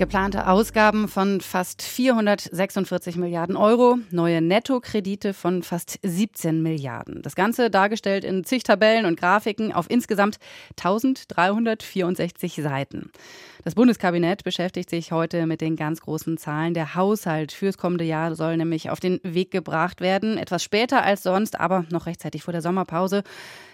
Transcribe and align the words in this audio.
Geplante 0.00 0.46
Ausgaben 0.46 1.08
von 1.08 1.42
fast 1.42 1.82
446 1.82 3.16
Milliarden 3.16 3.54
Euro, 3.54 3.98
neue 4.10 4.40
Nettokredite 4.40 5.34
von 5.34 5.62
fast 5.62 5.98
17 6.02 6.62
Milliarden. 6.62 7.20
Das 7.20 7.34
Ganze 7.34 7.68
dargestellt 7.68 8.24
in 8.24 8.42
zig 8.42 8.62
Tabellen 8.62 9.04
und 9.04 9.20
Grafiken 9.20 9.74
auf 9.74 9.90
insgesamt 9.90 10.38
1364 10.70 12.62
Seiten. 12.62 13.10
Das 13.62 13.74
Bundeskabinett 13.74 14.42
beschäftigt 14.42 14.88
sich 14.88 15.12
heute 15.12 15.44
mit 15.44 15.60
den 15.60 15.76
ganz 15.76 16.00
großen 16.00 16.38
Zahlen. 16.38 16.72
Der 16.72 16.94
Haushalt 16.94 17.52
fürs 17.52 17.76
kommende 17.76 18.04
Jahr 18.04 18.34
soll 18.34 18.56
nämlich 18.56 18.88
auf 18.88 19.00
den 19.00 19.20
Weg 19.22 19.50
gebracht 19.50 20.00
werden. 20.00 20.38
Etwas 20.38 20.64
später 20.64 21.02
als 21.02 21.22
sonst, 21.22 21.60
aber 21.60 21.84
noch 21.90 22.06
rechtzeitig 22.06 22.42
vor 22.42 22.52
der 22.52 22.62
Sommerpause 22.62 23.22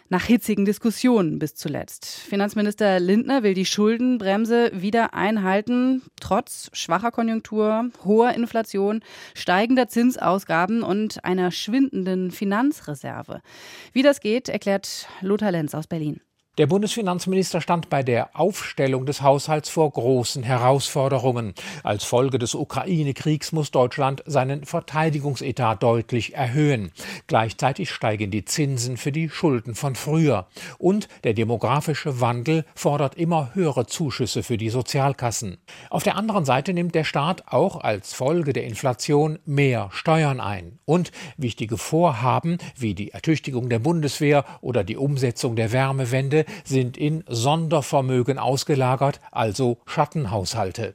nach 0.09 0.25
hitzigen 0.25 0.65
Diskussionen 0.65 1.39
bis 1.39 1.55
zuletzt. 1.55 2.07
Finanzminister 2.07 3.01
Lindner 3.01 3.43
will 3.43 3.55
die 3.55 3.65
Schuldenbremse 3.65 4.71
wieder 4.75 5.15
einhalten, 5.15 6.03
trotz 6.21 6.71
schwacher 6.73 7.11
Konjunktur, 7.11 7.91
hoher 8.05 8.33
Inflation, 8.35 9.01
steigender 9.35 9.89
Zinsausgaben 9.89 10.83
und 10.83 11.25
einer 11.25 11.51
schwindenden 11.51 12.31
Finanzreserve. 12.31 13.41
Wie 13.93 14.03
das 14.03 14.21
geht, 14.21 14.49
erklärt 14.49 15.09
Lothar 15.21 15.53
Lenz 15.53 15.75
aus 15.75 15.87
Berlin. 15.87 16.21
Der 16.59 16.67
Bundesfinanzminister 16.67 17.61
stand 17.61 17.91
bei 17.91 18.03
der 18.03 18.31
Aufstellung 18.33 19.05
des 19.05 19.21
Haushalts 19.21 19.69
vor 19.69 19.91
großen 19.91 20.43
Herausforderungen. 20.43 21.53
Als 21.83 22.05
Folge 22.05 22.39
des 22.39 22.55
Ukraine-Kriegs 22.55 23.53
muss 23.53 23.71
Deutschland 23.71 24.23
seinen 24.25 24.65
Verteidigungsetat 24.65 25.83
deutlich 25.83 26.35
erhöhen. 26.35 26.93
Gleichzeitig 27.27 27.91
steigen 27.91 28.31
die 28.31 28.47
Zinsen 28.47 28.97
für 28.97 29.13
die 29.13 29.29
Schulden 29.29 29.75
von 29.75 29.97
früher. 29.97 30.47
Und 30.79 31.09
der 31.25 31.35
demografische 31.35 32.23
Wandel 32.23 32.65
fordert 32.75 33.17
immer 33.17 33.51
höhere 33.53 33.85
Zuschüsse 33.85 34.43
für 34.43 34.57
die 34.57 34.71
Sozialkassen. 34.71 35.59
Auf 35.91 36.05
der 36.05 36.17
anderen 36.17 36.47
Seite 36.47 36.73
nimmt 36.73 36.95
der 36.95 37.05
Staat 37.05 37.49
auch 37.49 37.83
als 37.83 38.15
Folge 38.15 38.55
der 38.55 38.65
Inflation 38.65 39.39
mehr 39.45 39.91
Steuern 39.93 40.41
ein. 40.41 40.79
Und 40.87 41.13
wichtige 41.37 41.77
Vorhaben 41.77 42.57
wie 42.79 42.95
die 42.95 43.11
Ertüchtigung 43.11 43.69
der 43.69 43.81
Bundeswehr 43.81 44.47
oder 44.63 44.85
die 44.85 44.97
Umsetzung 44.97 45.55
der 45.55 45.71
Wärmewende 45.71 46.46
sind 46.65 46.97
in 46.97 47.25
Sondervermögen 47.29 48.39
ausgelagert, 48.39 49.21
also 49.31 49.79
Schattenhaushalte. 49.87 50.95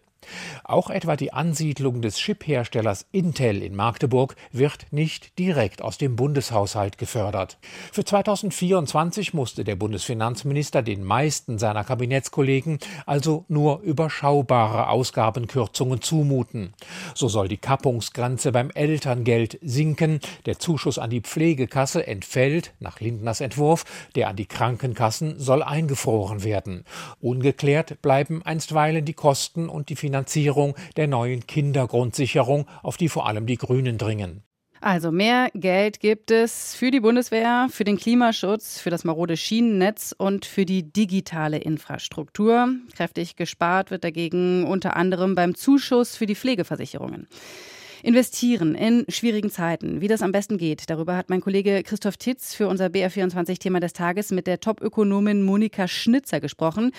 Auch 0.64 0.89
etwa 0.89 1.16
die 1.16 1.33
Ansiedlung 1.33 2.02
des 2.02 2.17
Chipherstellers 2.17 3.05
Intel 3.11 3.61
in 3.64 3.75
Magdeburg 3.75 4.36
wird 4.52 4.86
nicht 4.91 5.38
direkt 5.39 5.81
aus 5.81 5.97
dem 5.97 6.16
Bundeshaushalt 6.16 6.97
gefördert. 6.97 7.58
Für 7.91 8.05
2024 8.05 9.33
musste 9.33 9.63
der 9.63 9.75
Bundesfinanzminister 9.75 10.81
den 10.81 11.03
meisten 11.03 11.58
seiner 11.58 11.83
Kabinettskollegen 11.83 12.80
also 13.05 13.45
nur 13.47 13.81
überschaubare 13.81 14.89
Ausgabenkürzungen 14.89 16.02
zumuten. 16.02 16.73
So 17.16 17.28
soll 17.28 17.47
die 17.47 17.58
Kappungsgrenze 17.58 18.52
beim 18.52 18.69
Elterngeld 18.72 19.59
sinken, 19.61 20.19
der 20.45 20.59
Zuschuss 20.59 21.00
an 21.00 21.09
die 21.09 21.22
Pflegekasse 21.22 22.06
entfällt 22.06 22.73
nach 22.80 23.00
Lindners 23.00 23.41
Entwurf, 23.41 23.83
der 24.16 24.30
an 24.30 24.35
die 24.35 24.45
Krankenkassen 24.45 25.39
soll 25.39 25.63
eingefroren 25.63 26.44
werden. 26.44 26.85
Ungeklärt 27.19 28.02
bleiben 28.02 28.41
einstweilen 28.44 29.06
die 29.06 29.13
Kosten 29.13 29.67
und 29.67 29.89
die 29.89 29.95
Finanzierung 29.95 30.11
Finanzierung 30.12 30.76
der 30.98 31.08
neuen 31.08 31.48
Kindergrundsicherung, 31.48 32.66
auf 32.84 32.98
die 32.98 33.08
vor 33.08 33.28
allem 33.28 33.45
die 33.45 33.56
Grünen 33.56 33.98
dringen. 33.98 34.44
Also 34.81 35.09
mehr 35.09 35.50
Geld 35.53 36.02
gibt 36.02 36.31
es 36.31 36.76
für 36.76 36.92
die 36.92 37.00
Bundeswehr, 37.00 37.68
für 37.72 37.86
den 37.86 37.98
Klimaschutz, 37.98 38.80
für 38.80 38.90
das 38.90 39.06
marode 39.06 39.38
Schienennetz 39.38 40.13
und 40.18 40.46
für 40.46 40.66
die 40.66 40.91
digitale 40.91 41.59
Infrastruktur. 41.59 42.68
Kräftig 42.94 43.38
gespart 43.38 43.90
wird 43.90 44.03
dagegen 44.03 44.66
unter 44.66 44.97
anderem 44.97 45.34
beim 45.34 45.56
Zuschuss 45.56 46.18
für 46.18 46.25
die 46.25 46.35
Pflegeversicherungen. 46.35 47.28
Investieren 48.03 48.75
in 48.75 49.06
schwierigen 49.09 49.50
Zeiten, 49.50 50.01
wie 50.01 50.07
das 50.07 50.22
am 50.22 50.31
besten 50.31 50.57
geht. 50.57 50.89
Darüber 50.89 51.16
hat 51.16 51.29
mein 51.29 51.41
Kollege 51.41 51.84
Christoph 51.84 52.17
Titz 52.17 52.53
für 52.56 52.67
unser 52.67 52.88
BR24-Thema 52.88 53.79
des 53.79 53.94
Tages 53.94 54.31
mit 54.31 54.47
der 54.47 54.59
Top-Ökonomin 54.59 55.44
Monika 55.44 55.88
Schnitzer 55.88 56.40
gesprochen. 56.40 56.91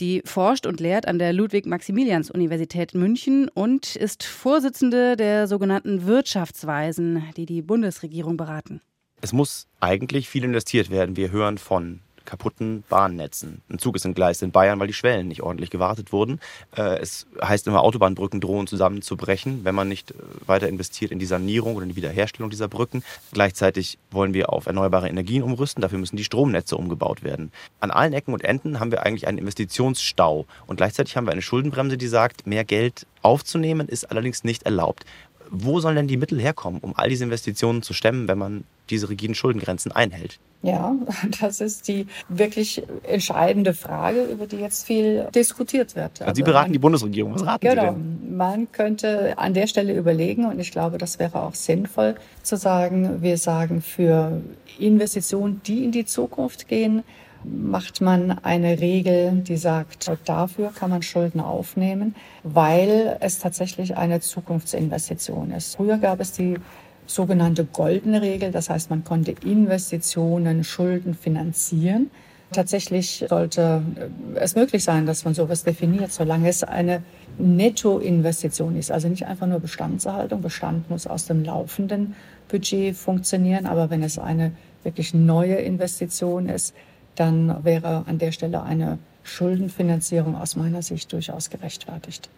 Die 0.00 0.22
forscht 0.24 0.66
und 0.66 0.80
lehrt 0.80 1.08
an 1.08 1.18
der 1.18 1.32
Ludwig-Maximilians-Universität 1.32 2.94
München 2.94 3.48
und 3.48 3.96
ist 3.96 4.24
Vorsitzende 4.24 5.16
der 5.16 5.46
sogenannten 5.46 6.06
Wirtschaftsweisen, 6.06 7.24
die 7.36 7.46
die 7.46 7.62
Bundesregierung 7.62 8.36
beraten. 8.36 8.80
Es 9.22 9.32
muss 9.32 9.66
eigentlich 9.80 10.28
viel 10.28 10.44
investiert 10.44 10.90
werden. 10.90 11.16
Wir 11.16 11.30
hören 11.30 11.58
von 11.58 12.00
kaputten 12.24 12.84
Bahnnetzen. 12.88 13.62
Ein 13.70 13.78
Zug 13.78 13.96
ist 13.96 14.04
entgleist 14.04 14.42
in 14.42 14.52
Bayern, 14.52 14.80
weil 14.80 14.86
die 14.86 14.92
Schwellen 14.92 15.28
nicht 15.28 15.42
ordentlich 15.42 15.70
gewartet 15.70 16.12
wurden. 16.12 16.40
Äh, 16.76 16.98
es 16.98 17.26
heißt 17.42 17.66
immer, 17.66 17.82
Autobahnbrücken 17.82 18.40
drohen 18.40 18.66
zusammenzubrechen, 18.66 19.64
wenn 19.64 19.74
man 19.74 19.88
nicht 19.88 20.10
äh, 20.12 20.14
weiter 20.46 20.68
investiert 20.68 21.10
in 21.10 21.18
die 21.18 21.26
Sanierung 21.26 21.76
oder 21.76 21.84
in 21.84 21.90
die 21.90 21.96
Wiederherstellung 21.96 22.50
dieser 22.50 22.68
Brücken. 22.68 23.02
Gleichzeitig 23.32 23.98
wollen 24.10 24.34
wir 24.34 24.52
auf 24.52 24.66
erneuerbare 24.66 25.08
Energien 25.08 25.42
umrüsten. 25.42 25.82
Dafür 25.82 25.98
müssen 25.98 26.16
die 26.16 26.24
Stromnetze 26.24 26.76
umgebaut 26.76 27.22
werden. 27.22 27.52
An 27.80 27.90
allen 27.90 28.12
Ecken 28.12 28.34
und 28.34 28.44
Enden 28.44 28.80
haben 28.80 28.90
wir 28.90 29.04
eigentlich 29.04 29.26
einen 29.26 29.38
Investitionsstau. 29.38 30.46
Und 30.66 30.76
gleichzeitig 30.76 31.16
haben 31.16 31.26
wir 31.26 31.32
eine 31.32 31.42
Schuldenbremse, 31.42 31.96
die 31.96 32.08
sagt, 32.08 32.46
mehr 32.46 32.64
Geld 32.64 33.06
aufzunehmen 33.22 33.88
ist 33.88 34.10
allerdings 34.10 34.44
nicht 34.44 34.62
erlaubt. 34.62 35.04
Wo 35.50 35.80
sollen 35.80 35.96
denn 35.96 36.08
die 36.08 36.16
Mittel 36.16 36.40
herkommen, 36.40 36.78
um 36.80 36.94
all 36.96 37.08
diese 37.08 37.24
Investitionen 37.24 37.82
zu 37.82 37.92
stemmen, 37.92 38.28
wenn 38.28 38.38
man 38.38 38.64
diese 38.88 39.08
rigiden 39.08 39.34
Schuldengrenzen 39.34 39.92
einhält? 39.92 40.38
Ja, 40.62 40.94
das 41.40 41.60
ist 41.60 41.88
die 41.88 42.06
wirklich 42.28 42.82
entscheidende 43.02 43.74
Frage, 43.74 44.24
über 44.24 44.46
die 44.46 44.56
jetzt 44.56 44.86
viel 44.86 45.26
diskutiert 45.34 45.96
wird. 45.96 46.22
Also 46.22 46.34
Sie 46.34 46.42
beraten 46.42 46.66
man, 46.66 46.72
die 46.72 46.78
Bundesregierung. 46.78 47.34
Was 47.34 47.46
raten 47.46 47.66
genau, 47.66 47.82
Sie 47.82 47.88
denn? 47.88 48.36
Man 48.36 48.72
könnte 48.72 49.38
an 49.38 49.54
der 49.54 49.66
Stelle 49.66 49.96
überlegen, 49.96 50.44
und 50.44 50.60
ich 50.60 50.70
glaube, 50.70 50.98
das 50.98 51.18
wäre 51.18 51.40
auch 51.40 51.54
sinnvoll, 51.54 52.16
zu 52.42 52.56
sagen, 52.56 53.22
wir 53.22 53.38
sagen 53.38 53.82
für 53.82 54.40
Investitionen, 54.78 55.60
die 55.66 55.84
in 55.84 55.92
die 55.92 56.04
Zukunft 56.04 56.68
gehen, 56.68 57.02
macht 57.44 58.00
man 58.00 58.30
eine 58.42 58.80
Regel, 58.80 59.42
die 59.46 59.56
sagt, 59.56 60.10
dafür 60.24 60.72
kann 60.72 60.90
man 60.90 61.02
Schulden 61.02 61.40
aufnehmen, 61.40 62.14
weil 62.42 63.16
es 63.20 63.38
tatsächlich 63.38 63.96
eine 63.96 64.20
Zukunftsinvestition 64.20 65.50
ist. 65.52 65.76
Früher 65.76 65.98
gab 65.98 66.20
es 66.20 66.32
die 66.32 66.56
sogenannte 67.06 67.64
goldene 67.64 68.22
Regel, 68.22 68.52
das 68.52 68.70
heißt, 68.70 68.90
man 68.90 69.04
konnte 69.04 69.32
Investitionen, 69.44 70.64
Schulden 70.64 71.14
finanzieren. 71.14 72.10
Tatsächlich 72.52 73.24
sollte 73.28 73.82
es 74.34 74.56
möglich 74.56 74.82
sein, 74.82 75.06
dass 75.06 75.24
man 75.24 75.34
sowas 75.34 75.62
definiert, 75.62 76.12
solange 76.12 76.48
es 76.48 76.64
eine 76.64 77.02
Nettoinvestition 77.38 78.76
ist, 78.76 78.90
also 78.90 79.08
nicht 79.08 79.26
einfach 79.26 79.46
nur 79.46 79.60
Bestandserhaltung. 79.60 80.42
Bestand 80.42 80.90
muss 80.90 81.06
aus 81.06 81.26
dem 81.26 81.44
laufenden 81.44 82.14
Budget 82.48 82.96
funktionieren, 82.96 83.66
aber 83.66 83.88
wenn 83.90 84.02
es 84.02 84.18
eine 84.18 84.52
wirklich 84.82 85.14
neue 85.14 85.56
Investition 85.56 86.48
ist, 86.48 86.74
dann 87.20 87.62
wäre 87.64 88.04
an 88.06 88.18
der 88.18 88.32
Stelle 88.32 88.62
eine 88.62 88.98
Schuldenfinanzierung 89.22 90.34
aus 90.34 90.56
meiner 90.56 90.80
Sicht 90.80 91.12
durchaus 91.12 91.50
gerechtfertigt. 91.50 92.30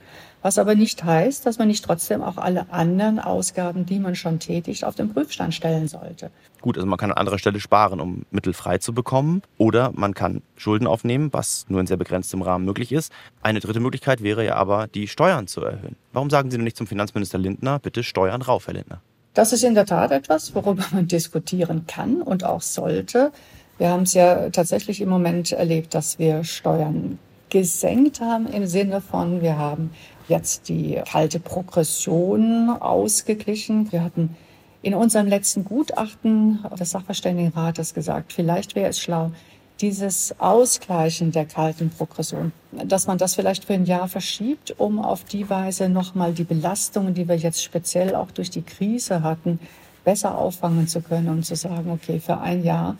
Was 0.42 0.58
aber 0.58 0.74
nicht 0.74 1.04
heißt, 1.04 1.46
dass 1.46 1.58
man 1.58 1.68
nicht 1.68 1.84
trotzdem 1.84 2.20
auch 2.20 2.36
alle 2.36 2.66
anderen 2.72 3.20
Ausgaben, 3.20 3.86
die 3.86 4.00
man 4.00 4.16
schon 4.16 4.40
tätigt, 4.40 4.84
auf 4.84 4.96
den 4.96 5.12
Prüfstand 5.12 5.54
stellen 5.54 5.86
sollte. 5.86 6.32
Gut, 6.60 6.76
also 6.76 6.86
man 6.88 6.98
kann 6.98 7.12
an 7.12 7.18
anderer 7.18 7.38
Stelle 7.38 7.60
sparen, 7.60 8.00
um 8.00 8.26
Mittel 8.32 8.52
frei 8.52 8.78
zu 8.78 8.92
bekommen. 8.92 9.42
Oder 9.56 9.92
man 9.94 10.14
kann 10.14 10.42
Schulden 10.56 10.88
aufnehmen, 10.88 11.32
was 11.32 11.66
nur 11.68 11.80
in 11.80 11.86
sehr 11.86 11.96
begrenztem 11.96 12.42
Rahmen 12.42 12.64
möglich 12.64 12.90
ist. 12.90 13.12
Eine 13.40 13.60
dritte 13.60 13.78
Möglichkeit 13.78 14.22
wäre 14.22 14.44
ja 14.44 14.56
aber, 14.56 14.88
die 14.88 15.06
Steuern 15.06 15.46
zu 15.46 15.60
erhöhen. 15.60 15.94
Warum 16.12 16.28
sagen 16.28 16.50
Sie 16.50 16.56
denn 16.56 16.64
nicht 16.64 16.76
zum 16.76 16.88
Finanzminister 16.88 17.38
Lindner, 17.38 17.78
bitte 17.78 18.02
Steuern 18.02 18.42
rauf, 18.42 18.66
Herr 18.66 18.74
Lindner? 18.74 19.00
Das 19.34 19.52
ist 19.52 19.64
in 19.64 19.74
der 19.74 19.86
Tat 19.86 20.10
etwas, 20.10 20.54
worüber 20.54 20.84
man 20.92 21.06
diskutieren 21.06 21.86
kann 21.86 22.20
und 22.20 22.44
auch 22.44 22.60
sollte. 22.60 23.32
Wir 23.78 23.90
haben 23.90 24.02
es 24.02 24.14
ja 24.14 24.50
tatsächlich 24.50 25.00
im 25.00 25.08
Moment 25.08 25.52
erlebt, 25.52 25.94
dass 25.94 26.18
wir 26.18 26.44
Steuern 26.44 27.18
gesenkt 27.50 28.20
haben 28.20 28.46
im 28.46 28.66
Sinne 28.66 29.00
von, 29.00 29.42
wir 29.42 29.58
haben 29.58 29.90
jetzt 30.28 30.68
die 30.68 31.00
kalte 31.10 31.40
Progression 31.40 32.70
ausgeglichen. 32.70 33.92
Wir 33.92 34.02
hatten 34.02 34.36
in 34.80 34.94
unserem 34.94 35.26
letzten 35.26 35.64
Gutachten 35.64 36.64
des 36.78 36.90
Sachverständigenrates 36.90 37.94
gesagt, 37.94 38.32
vielleicht 38.32 38.74
wäre 38.74 38.90
es 38.90 39.00
schlau, 39.00 39.32
dieses 39.80 40.34
Ausgleichen 40.38 41.32
der 41.32 41.44
kalten 41.44 41.90
Progression, 41.90 42.52
dass 42.84 43.06
man 43.06 43.18
das 43.18 43.34
vielleicht 43.34 43.64
für 43.64 43.74
ein 43.74 43.84
Jahr 43.84 44.08
verschiebt, 44.08 44.74
um 44.78 44.98
auf 45.00 45.24
die 45.24 45.50
Weise 45.50 45.88
nochmal 45.88 46.32
die 46.32 46.44
Belastungen, 46.44 47.14
die 47.14 47.28
wir 47.28 47.36
jetzt 47.36 47.62
speziell 47.62 48.14
auch 48.14 48.30
durch 48.30 48.50
die 48.50 48.62
Krise 48.62 49.22
hatten, 49.22 49.58
besser 50.04 50.38
auffangen 50.38 50.88
zu 50.88 51.00
können 51.00 51.28
und 51.28 51.44
zu 51.44 51.56
sagen, 51.56 51.90
okay, 51.90 52.20
für 52.20 52.38
ein 52.38 52.64
Jahr 52.64 52.96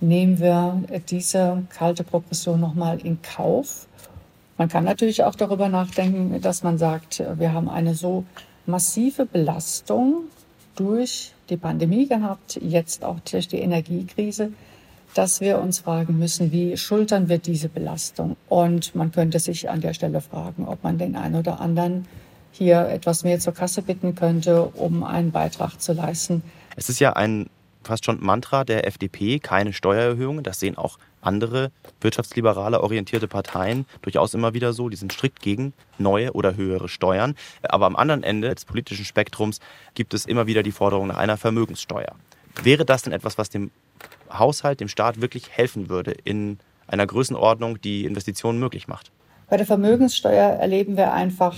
nehmen 0.00 0.38
wir 0.38 0.82
diese 1.08 1.62
kalte 1.70 2.04
Progression 2.04 2.60
nochmal 2.60 3.00
in 3.00 3.20
Kauf. 3.22 3.86
Man 4.56 4.68
kann 4.68 4.84
natürlich 4.84 5.24
auch 5.24 5.34
darüber 5.34 5.68
nachdenken, 5.68 6.40
dass 6.40 6.62
man 6.62 6.78
sagt, 6.78 7.22
wir 7.36 7.52
haben 7.52 7.68
eine 7.68 7.94
so 7.94 8.24
massive 8.66 9.26
Belastung 9.26 10.24
durch 10.76 11.32
die 11.50 11.56
Pandemie 11.56 12.06
gehabt, 12.06 12.58
jetzt 12.62 13.04
auch 13.04 13.20
durch 13.20 13.48
die 13.48 13.58
Energiekrise, 13.58 14.52
dass 15.14 15.40
wir 15.40 15.58
uns 15.60 15.80
fragen 15.80 16.18
müssen, 16.18 16.52
wie 16.52 16.76
schultern 16.76 17.28
wir 17.28 17.38
diese 17.38 17.68
Belastung? 17.68 18.36
Und 18.48 18.94
man 18.94 19.10
könnte 19.10 19.38
sich 19.38 19.70
an 19.70 19.80
der 19.80 19.94
Stelle 19.94 20.20
fragen, 20.20 20.68
ob 20.68 20.84
man 20.84 20.98
den 20.98 21.16
einen 21.16 21.36
oder 21.36 21.60
anderen 21.60 22.06
hier 22.52 22.88
etwas 22.88 23.24
mehr 23.24 23.38
zur 23.38 23.54
Kasse 23.54 23.82
bitten 23.82 24.14
könnte, 24.14 24.64
um 24.64 25.02
einen 25.02 25.30
Beitrag 25.30 25.80
zu 25.80 25.92
leisten. 25.92 26.42
Es 26.76 26.88
ist 26.88 27.00
ja 27.00 27.14
ein 27.14 27.48
fast 27.82 28.04
schon 28.04 28.22
Mantra 28.24 28.64
der 28.64 28.86
FDP, 28.86 29.38
keine 29.38 29.72
Steuererhöhungen. 29.72 30.44
Das 30.44 30.60
sehen 30.60 30.76
auch 30.76 30.98
andere 31.20 31.70
wirtschaftsliberale 32.00 32.80
orientierte 32.80 33.28
Parteien 33.28 33.86
durchaus 34.02 34.34
immer 34.34 34.54
wieder 34.54 34.72
so. 34.72 34.88
Die 34.88 34.96
sind 34.96 35.12
strikt 35.12 35.40
gegen 35.40 35.72
neue 35.98 36.32
oder 36.32 36.56
höhere 36.56 36.88
Steuern. 36.88 37.34
Aber 37.62 37.86
am 37.86 37.96
anderen 37.96 38.22
Ende 38.22 38.54
des 38.54 38.64
politischen 38.64 39.04
Spektrums 39.04 39.60
gibt 39.94 40.14
es 40.14 40.26
immer 40.26 40.46
wieder 40.46 40.62
die 40.62 40.72
Forderung 40.72 41.08
nach 41.08 41.16
einer 41.16 41.36
Vermögenssteuer. 41.36 42.14
Wäre 42.62 42.84
das 42.84 43.02
denn 43.02 43.12
etwas, 43.12 43.38
was 43.38 43.50
dem 43.50 43.70
Haushalt, 44.30 44.80
dem 44.80 44.88
Staat 44.88 45.20
wirklich 45.20 45.50
helfen 45.50 45.88
würde 45.88 46.12
in 46.12 46.58
einer 46.86 47.06
Größenordnung, 47.06 47.80
die 47.80 48.04
Investitionen 48.04 48.58
möglich 48.58 48.88
macht? 48.88 49.10
Bei 49.50 49.56
der 49.56 49.64
Vermögenssteuer 49.64 50.58
erleben 50.60 50.98
wir 50.98 51.14
einfach, 51.14 51.56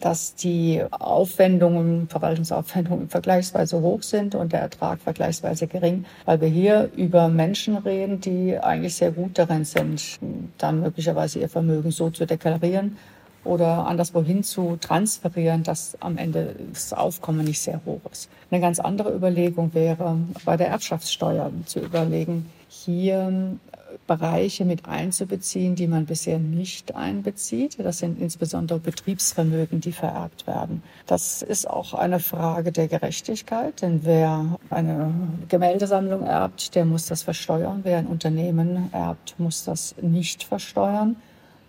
dass 0.00 0.36
die 0.36 0.84
Aufwendungen, 0.92 2.08
Verwaltungsaufwendungen 2.08 3.08
vergleichsweise 3.08 3.80
hoch 3.80 4.04
sind 4.04 4.36
und 4.36 4.52
der 4.52 4.60
Ertrag 4.60 5.00
vergleichsweise 5.00 5.66
gering, 5.66 6.04
weil 6.26 6.40
wir 6.40 6.46
hier 6.46 6.90
über 6.96 7.28
Menschen 7.28 7.76
reden, 7.76 8.20
die 8.20 8.56
eigentlich 8.56 8.94
sehr 8.94 9.10
gut 9.10 9.36
darin 9.36 9.64
sind, 9.64 10.20
dann 10.58 10.80
möglicherweise 10.80 11.40
ihr 11.40 11.48
Vermögen 11.48 11.90
so 11.90 12.08
zu 12.10 12.24
deklarieren 12.24 12.98
oder 13.42 13.86
anderswohin 13.86 14.44
zu 14.44 14.76
transferieren, 14.80 15.64
dass 15.64 15.96
am 16.00 16.16
Ende 16.18 16.54
das 16.72 16.92
Aufkommen 16.92 17.44
nicht 17.44 17.60
sehr 17.60 17.80
hoch 17.84 18.00
ist. 18.12 18.30
Eine 18.52 18.60
ganz 18.60 18.78
andere 18.78 19.12
Überlegung 19.12 19.74
wäre, 19.74 20.18
bei 20.44 20.56
der 20.56 20.68
Erbschaftssteuer 20.68 21.50
zu 21.66 21.80
überlegen, 21.80 22.46
hier 22.68 23.58
Bereiche 24.06 24.64
mit 24.64 24.86
einzubeziehen, 24.86 25.74
die 25.74 25.86
man 25.86 26.06
bisher 26.06 26.38
nicht 26.38 26.94
einbezieht. 26.94 27.78
Das 27.78 27.98
sind 27.98 28.20
insbesondere 28.20 28.78
Betriebsvermögen, 28.78 29.80
die 29.80 29.92
vererbt 29.92 30.46
werden. 30.46 30.82
Das 31.06 31.42
ist 31.42 31.68
auch 31.68 31.94
eine 31.94 32.20
Frage 32.20 32.72
der 32.72 32.88
Gerechtigkeit, 32.88 33.82
denn 33.82 34.04
wer 34.04 34.58
eine 34.70 35.12
Gemäldesammlung 35.48 36.22
erbt, 36.22 36.74
der 36.74 36.84
muss 36.84 37.06
das 37.06 37.22
versteuern. 37.22 37.80
Wer 37.82 37.98
ein 37.98 38.06
Unternehmen 38.06 38.90
erbt, 38.92 39.34
muss 39.38 39.64
das 39.64 39.94
nicht 40.00 40.44
versteuern. 40.44 41.16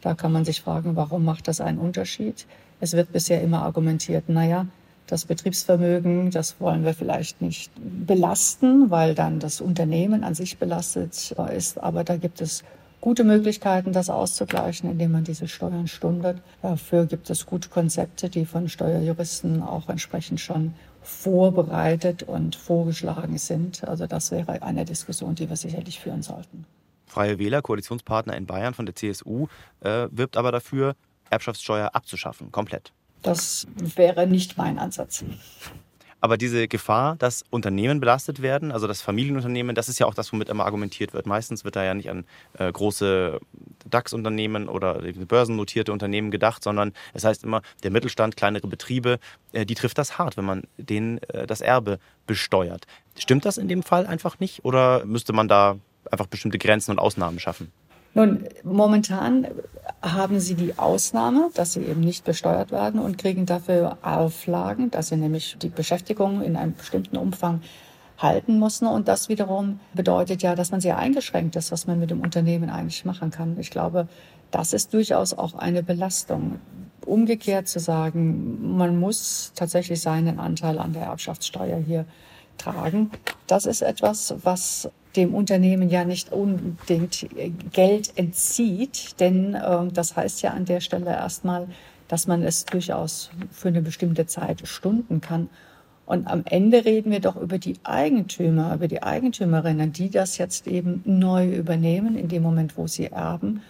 Da 0.02 0.14
kann 0.14 0.32
man 0.32 0.46
sich 0.46 0.62
fragen, 0.62 0.96
warum 0.96 1.26
macht 1.26 1.48
das 1.48 1.62
einen 1.62 1.80
Unterschied? 1.80 2.46
Es 2.80 2.94
wird 2.94 3.12
bisher 3.12 3.42
immer 3.42 3.64
argumentiert, 3.64 4.30
naja, 4.30 4.68
das 5.08 5.26
Betriebsvermögen, 5.26 6.32
das 6.32 6.60
wollen 6.60 6.84
wir 6.84 6.94
vielleicht 6.94 7.42
nicht 7.42 7.72
belasten, 7.76 8.90
weil 8.90 9.16
dann 9.16 9.40
das 9.40 9.62
Unternehmen 9.62 10.24
an 10.24 10.36
sich 10.36 10.58
belastet 10.58 11.36
ist. 11.56 11.78
Aber 11.78 12.04
da 12.04 12.18
gibt 12.18 12.42
es 12.42 12.64
gute 13.02 13.24
Möglichkeiten, 13.24 13.94
das 13.94 14.10
auszugleichen, 14.10 14.90
indem 14.90 15.12
man 15.12 15.24
diese 15.24 15.48
Steuern 15.48 15.88
stundet. 15.88 16.42
Dafür 16.62 17.06
gibt 17.06 17.30
es 17.30 17.46
gute 17.46 17.70
Konzepte, 17.70 18.30
die 18.30 18.46
von 18.46 18.68
Steuerjuristen 18.68 19.62
auch 19.62 19.90
entsprechend 19.90 20.40
schon 20.40 20.74
vorbereitet 21.04 22.24
und 22.24 22.56
vorgeschlagen 22.56 23.38
sind. 23.38 23.88
Also 23.88 24.08
das 24.08 24.32
wäre 24.32 24.64
eine 24.64 24.86
Diskussion, 24.86 25.36
die 25.36 25.48
wir 25.48 25.56
sicherlich 25.56 26.00
führen 26.00 26.24
sollten. 26.24 26.66
Freie 27.06 27.38
Wähler, 27.38 27.62
Koalitionspartner 27.62 28.36
in 28.36 28.48
Bayern 28.48 28.74
von 28.74 28.88
der 28.88 28.96
CSU, 28.96 29.48
äh, 29.82 30.08
wirbt 30.12 30.36
aber 30.36 30.52
dafür, 30.52 30.96
Erbschaftssteuer 31.30 31.92
abzuschaffen, 31.94 32.52
komplett. 32.52 32.92
Das 33.22 33.68
wäre 33.78 34.28
nicht 34.28 34.58
mein 34.58 34.78
Ansatz. 34.78 35.24
Aber 36.26 36.38
diese 36.38 36.68
Gefahr, 36.68 37.18
dass 37.18 37.44
Unternehmen 37.52 38.00
belastet 38.00 38.42
werden, 38.42 38.72
also 38.72 38.88
das 38.88 39.00
Familienunternehmen, 39.00 39.76
das 39.76 39.90
ist 39.90 40.00
ja 40.00 40.08
auch 40.08 40.16
das, 40.16 40.34
womit 40.34 40.50
immer 40.50 40.66
argumentiert 40.66 41.14
wird. 41.14 41.28
Meistens 41.28 41.64
wird 41.64 41.76
da 41.76 41.84
ja 41.84 41.94
nicht 41.94 42.10
an 42.10 42.26
äh, 42.58 42.72
große 42.72 43.40
DAX-Unternehmen 43.88 44.68
oder 44.68 45.04
börsennotierte 45.28 45.92
Unternehmen 45.92 46.32
gedacht, 46.32 46.64
sondern 46.64 46.94
es 47.14 47.26
heißt 47.26 47.44
immer, 47.44 47.62
der 47.84 47.92
Mittelstand, 47.92 48.38
kleinere 48.38 48.68
Betriebe, 48.68 49.20
äh, 49.52 49.68
die 49.68 49.76
trifft 49.76 50.00
das 50.00 50.18
hart, 50.18 50.36
wenn 50.36 50.46
man 50.46 50.64
denen 50.78 51.20
äh, 51.30 51.46
das 51.46 51.62
Erbe 51.62 52.00
besteuert. 52.26 52.88
Stimmt 53.20 53.46
das 53.46 53.60
in 53.60 53.68
dem 53.68 53.84
Fall 53.84 54.08
einfach 54.08 54.40
nicht 54.40 54.66
oder 54.66 55.06
müsste 55.06 55.32
man 55.32 55.48
da 55.48 55.78
einfach 56.10 56.26
bestimmte 56.26 56.58
Grenzen 56.58 56.90
und 56.90 56.98
Ausnahmen 56.98 57.40
schaffen? 57.40 57.72
Nun, 58.16 58.46
momentan 58.64 59.46
haben 60.02 60.40
sie 60.40 60.56
die 60.56 60.80
Ausnahme, 60.80 61.50
dass 61.54 61.74
sie 61.74 61.82
eben 61.82 62.00
nicht 62.00 62.24
besteuert 62.24 62.72
werden 62.72 63.02
und 63.02 63.18
kriegen 63.18 63.46
dafür 63.46 63.98
Auflagen, 64.02 64.90
dass 64.90 65.10
sie 65.10 65.18
nämlich 65.18 65.58
die 65.62 65.70
Beschäftigung 65.70 66.42
in 66.42 66.56
einem 66.56 66.74
bestimmten 66.76 67.18
Umfang 67.18 67.62
halten 68.18 68.58
müssen. 68.58 68.88
Und 68.88 69.10
das 69.10 69.28
wiederum 69.28 69.82
bedeutet 69.94 70.42
ja, 70.42 70.56
dass 70.56 70.72
man 70.72 70.80
sehr 70.80 70.98
eingeschränkt 70.98 71.58
ist, 71.58 71.74
was 71.74 71.88
man 71.88 72.00
mit 72.00 72.10
dem 72.10 72.22
Unternehmen 72.22 72.70
eigentlich 72.70 73.04
machen 73.04 73.32
kann. 73.32 73.60
Ich 73.60 73.70
glaube, 73.70 74.08
das 74.50 74.72
ist 74.72 74.94
durchaus 74.94 75.34
auch 75.34 75.54
eine 75.54 75.84
Belastung. 75.84 76.60
Umgekehrt 77.06 77.68
zu 77.68 77.80
sagen, 77.80 78.78
man 78.78 78.98
muss 78.98 79.52
tatsächlich 79.56 80.00
seinen 80.00 80.40
Anteil 80.40 80.80
an 80.80 80.94
der 80.94 81.04
Erbschaftssteuer 81.04 81.78
hier 81.78 82.06
tragen, 82.58 83.12
das 83.48 83.66
ist 83.66 83.82
etwas, 83.82 84.34
was 84.44 84.90
dem 85.16 85.34
Unternehmen 85.34 85.90
ja 85.90 86.06
nicht 86.06 86.32
unbedingt 86.32 87.28
Geld 87.72 88.14
entzieht, 88.18 89.20
denn 89.20 89.54
äh, 89.54 89.88
das 89.94 90.16
heißt 90.16 90.42
ja 90.42 90.52
an 90.52 90.66
der 90.66 90.82
Stelle 90.82 91.12
erstmal, 91.12 91.68
dass 92.08 92.28
man 92.28 92.44
es 92.44 92.66
durchaus 92.66 93.32
für 93.52 93.70
eine 93.70 93.82
bestimmte 93.82 94.28
Zeit 94.28 94.68
stunden 94.68 95.22
kann. 95.22 95.50
Und 96.06 96.28
am 96.28 96.44
Ende 96.46 96.86
reden 96.86 97.12
wir 97.12 97.20
doch 97.20 97.36
über 97.36 97.58
die 97.58 97.78
Eigentümer, 97.84 98.76
über 98.76 98.88
die 98.88 99.02
Eigentümerinnen, 99.02 99.92
die 99.92 100.12
das 100.12 100.38
jetzt 100.38 100.68
eben 100.68 101.02
neu 101.06 101.50
übernehmen 101.50 102.16
in 102.16 102.28
dem 102.28 102.44
Moment, 102.44 102.78
wo 102.78 102.86
sie 102.86 103.08
erben 103.08 103.62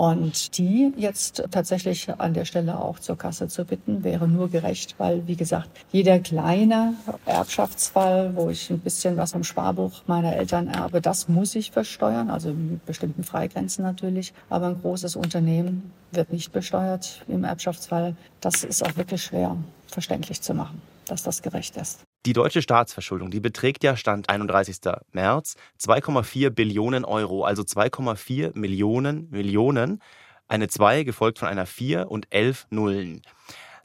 und 0.00 0.56
die 0.56 0.94
jetzt 0.96 1.44
tatsächlich 1.50 2.08
an 2.08 2.32
der 2.32 2.46
Stelle 2.46 2.80
auch 2.80 2.98
zur 3.00 3.18
Kasse 3.18 3.48
zu 3.48 3.66
bitten, 3.66 4.02
wäre 4.02 4.26
nur 4.26 4.48
gerecht, 4.48 4.94
weil, 4.96 5.26
wie 5.26 5.36
gesagt, 5.36 5.68
jeder 5.92 6.20
kleine 6.20 6.94
Erbschaftsfall, 7.26 8.34
wo 8.34 8.48
ich 8.48 8.70
ein 8.70 8.78
bisschen 8.78 9.18
was 9.18 9.32
vom 9.32 9.44
Sparbuch 9.44 10.00
meiner 10.06 10.34
Eltern 10.34 10.68
erbe, 10.68 11.02
das 11.02 11.28
muss 11.28 11.54
ich 11.54 11.70
versteuern, 11.70 12.30
also 12.30 12.50
mit 12.54 12.86
bestimmten 12.86 13.24
Freigrenzen 13.24 13.82
natürlich. 13.82 14.32
Aber 14.48 14.68
ein 14.68 14.80
großes 14.80 15.16
Unternehmen 15.16 15.92
wird 16.12 16.32
nicht 16.32 16.50
besteuert 16.50 17.22
im 17.28 17.44
Erbschaftsfall. 17.44 18.16
Das 18.40 18.64
ist 18.64 18.82
auch 18.82 18.96
wirklich 18.96 19.22
schwer 19.22 19.54
verständlich 19.86 20.40
zu 20.40 20.54
machen, 20.54 20.80
dass 21.08 21.24
das 21.24 21.42
gerecht 21.42 21.76
ist. 21.76 22.00
Die 22.26 22.34
deutsche 22.34 22.60
Staatsverschuldung, 22.60 23.30
die 23.30 23.40
beträgt 23.40 23.82
ja 23.82 23.96
Stand 23.96 24.28
31. 24.28 24.80
März 25.12 25.56
2,4 25.80 26.50
Billionen 26.50 27.06
Euro, 27.06 27.44
also 27.44 27.62
2,4 27.62 28.58
Millionen 28.58 29.30
Millionen. 29.30 30.02
Eine 30.46 30.68
2 30.68 31.04
gefolgt 31.04 31.38
von 31.38 31.48
einer 31.48 31.64
4 31.64 32.10
und 32.10 32.26
11 32.28 32.66
Nullen. 32.68 33.22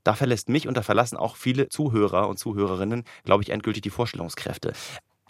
Da 0.04 0.16
verlässt 0.16 0.50
mich 0.50 0.68
und 0.68 0.76
da 0.76 0.82
verlassen 0.82 1.16
auch 1.16 1.38
viele 1.38 1.70
Zuhörer 1.70 2.28
und 2.28 2.38
Zuhörerinnen, 2.38 3.06
glaube 3.24 3.42
ich, 3.42 3.52
endgültig 3.52 3.84
die 3.84 3.90
Vorstellungskräfte. 3.90 4.74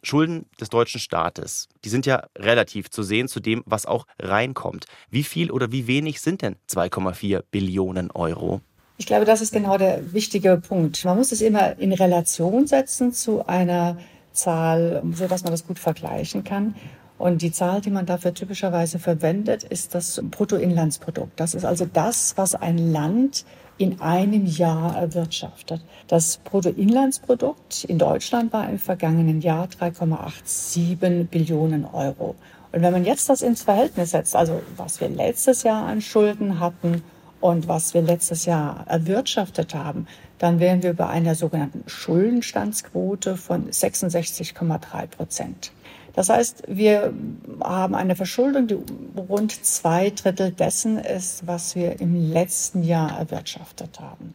Schulden 0.02 0.48
des 0.60 0.70
deutschen 0.70 1.00
Staates, 1.00 1.70
die 1.84 1.90
sind 1.90 2.08
ja 2.08 2.28
relativ 2.36 2.90
zu 2.90 3.04
sehen 3.04 3.28
zu 3.28 3.40
dem, 3.40 3.62
was 3.68 3.86
auch 3.86 4.08
reinkommt. 4.20 4.86
Wie 5.12 5.24
viel 5.24 5.52
oder 5.52 5.72
wie 5.72 5.86
wenig 5.86 6.22
sind 6.22 6.42
denn 6.42 6.56
2,4 6.70 7.44
Billionen 7.52 8.10
Euro? 8.10 8.62
Ich 8.98 9.06
glaube, 9.06 9.25
das 9.25 9.42
ist 9.42 9.52
genau 9.52 9.78
der 9.78 10.14
wichtige 10.14 10.56
Punkt. 10.58 11.04
Man 11.04 11.18
muss 11.18 11.34
es 11.34 11.42
immer 11.42 11.78
in 11.80 11.92
Relation 11.92 12.66
setzen 12.66 13.12
zu 13.12 13.46
einer 13.46 13.98
Zahl, 14.32 15.04
so 15.14 15.28
dass 15.28 15.44
man 15.44 15.52
das 15.52 15.68
gut 15.68 15.80
vergleichen 15.80 16.46
kann. 16.46 16.75
Und 17.18 17.42
die 17.42 17.52
Zahl, 17.52 17.82
die 17.82 17.90
man 17.90 18.06
dafür 18.06 18.34
typischerweise 18.34 19.00
verwendet, 19.00 19.64
ist 19.64 19.96
das 19.96 20.22
Bruttoinlandsprodukt. 20.24 21.38
Das 21.40 21.54
ist 21.56 21.66
also 21.66 21.86
das, 21.92 22.38
was 22.38 22.56
ein 22.56 22.78
Land 22.78 23.46
in 23.78 24.00
einem 24.00 24.46
Jahr 24.46 24.96
erwirtschaftet. 24.96 25.82
Das 26.08 26.38
Bruttoinlandsprodukt 26.38 27.84
in 27.86 27.98
Deutschland 27.98 28.54
war 28.54 28.70
im 28.70 28.80
vergangenen 28.80 29.42
Jahr 29.42 29.68
3,87 29.68 31.25
Billionen 31.25 31.86
Euro. 31.86 32.36
Und 32.72 32.82
wenn 32.82 32.94
man 32.94 33.06
jetzt 33.06 33.30
das 33.30 33.42
ins 33.42 33.64
Verhältnis 33.64 34.12
setzt, 34.12 34.36
also 34.36 34.62
was 34.78 35.02
wir 35.02 35.10
letztes 35.10 35.64
Jahr 35.64 35.86
an 35.86 36.02
Schulden 36.02 36.60
hatten 36.62 37.04
und 37.46 37.68
was 37.68 37.94
wir 37.94 38.02
letztes 38.02 38.46
Jahr 38.46 38.88
erwirtschaftet 38.88 39.75
haben, 39.75 40.08
dann 40.40 40.60
wären 40.60 40.82
wir 40.82 40.94
bei 40.94 41.08
einer 41.08 41.36
sogenannten 41.36 41.84
Schuldenstandsquote 41.88 43.38
von 43.38 43.70
66,3 43.70 45.08
Prozent. 45.08 45.72
Das 46.14 46.30
heißt, 46.30 46.64
wir 46.68 47.14
haben 47.62 47.94
eine 47.94 48.16
Verschuldung, 48.16 48.66
die 48.66 48.78
rund 49.16 49.64
zwei 49.64 50.10
Drittel 50.10 50.54
dessen 50.54 50.98
ist, 50.98 51.46
was 51.46 51.75
wir 51.75 52.00
im 52.02 52.32
letzten 52.32 52.82
Jahr 52.82 53.16
erwirtschaftet 53.16 54.00
haben. 54.00 54.34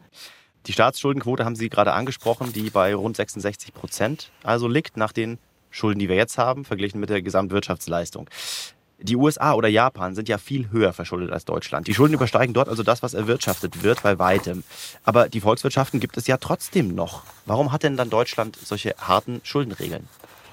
Die 0.66 0.72
Staatsschuldenquote 0.72 1.44
haben 1.44 1.56
Sie 1.56 1.68
gerade 1.68 1.92
angesprochen, 1.92 2.52
die 2.52 2.70
bei 2.70 2.94
rund 2.94 3.16
66 3.16 3.74
Prozent 3.74 4.30
also 4.44 4.68
liegt 4.68 4.96
nach 4.96 5.10
den 5.10 5.38
Schulden, 5.70 5.98
die 5.98 6.08
wir 6.08 6.16
jetzt 6.16 6.38
haben, 6.38 6.64
verglichen 6.64 7.00
mit 7.00 7.10
der 7.10 7.22
Gesamtwirtschaftsleistung. 7.22 8.30
Die 9.02 9.16
USA 9.16 9.54
oder 9.54 9.68
Japan 9.68 10.14
sind 10.14 10.28
ja 10.28 10.36
viel 10.36 10.70
höher 10.70 10.92
verschuldet 10.92 11.32
als 11.32 11.46
Deutschland. 11.46 11.86
Die 11.86 11.94
Schulden 11.94 12.14
übersteigen 12.14 12.52
dort 12.52 12.68
also 12.68 12.82
das, 12.82 13.02
was 13.02 13.14
erwirtschaftet 13.14 13.82
wird, 13.82 14.02
bei 14.02 14.18
weitem. 14.18 14.62
Aber 15.04 15.28
die 15.28 15.40
Volkswirtschaften 15.40 16.00
gibt 16.00 16.16
es 16.18 16.26
ja 16.26 16.36
trotzdem 16.36 16.94
noch. 16.94 17.22
Warum 17.46 17.72
hat 17.72 17.82
denn 17.82 17.96
dann 17.96 18.10
Deutschland 18.10 18.56
solche 18.62 18.94
harten 18.98 19.40
Schuldenregeln? 19.42 20.06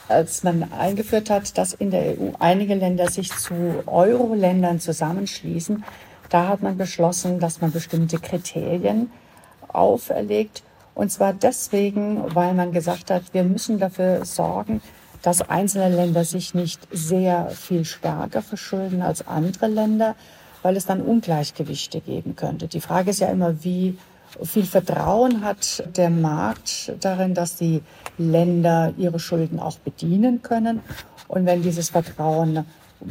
Als 0.08 0.44
man 0.44 0.72
eingeführt 0.72 1.30
hat, 1.30 1.58
dass 1.58 1.74
in 1.74 1.92
der 1.92 2.18
EU 2.18 2.32
einige 2.40 2.76
Länder 2.76 3.10
sich 3.10 3.34
zu 3.34 3.84
Euro-Ländern 3.86 4.80
zusammenschließen, 4.80 5.84
da 6.30 6.48
hat 6.48 6.62
man 6.62 6.78
beschlossen, 6.78 7.40
dass 7.40 7.60
man 7.60 7.72
bestimmte 7.74 8.18
Kriterien 8.18 9.12
auferlegt. 9.68 10.64
Und 10.96 11.12
zwar 11.12 11.34
deswegen, 11.34 12.24
weil 12.34 12.54
man 12.54 12.72
gesagt 12.72 13.12
hat, 13.12 13.34
wir 13.34 13.44
müssen 13.44 13.80
dafür 13.80 14.24
sorgen, 14.24 14.82
dass 15.22 15.42
einzelne 15.42 15.96
Länder 15.96 16.24
sich 16.24 16.54
nicht 16.54 16.88
sehr 16.92 17.50
viel 17.50 17.86
stärker 17.86 18.42
verschulden 18.42 19.02
als 19.02 19.28
andere 19.28 19.68
Länder, 19.68 20.16
weil 20.64 20.76
es 20.78 20.86
dann 20.86 21.02
Ungleichgewichte 21.02 22.02
geben 22.02 22.36
könnte. 22.36 22.68
Die 22.68 22.82
Frage 22.82 23.12
ist 23.12 23.20
ja 23.20 23.28
immer, 23.28 23.64
wie 23.64 23.98
viel 24.44 24.66
Vertrauen 24.66 25.44
hat 25.44 25.84
der 25.96 26.10
Markt 26.10 26.94
darin, 27.00 27.34
dass 27.34 27.56
die 27.56 27.82
Länder 28.18 28.94
ihre 28.98 29.20
Schulden 29.20 29.60
auch 29.60 29.78
bedienen 29.80 30.42
können. 30.42 30.82
Und 31.28 31.46
wenn 31.46 31.62
dieses 31.62 31.90
Vertrauen 31.90 32.66